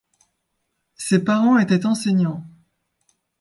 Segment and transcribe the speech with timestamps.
[0.95, 2.43] Ses parents étaient enseignants.